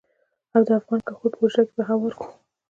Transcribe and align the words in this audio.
او 0.53 0.61
د 0.67 0.69
افغان 0.79 0.99
کهول 1.07 1.31
په 1.35 1.39
حجره 1.43 1.63
کې 1.67 1.73
به 1.75 1.83
يې 1.83 1.87
هوار 1.89 2.13
کړو. 2.19 2.31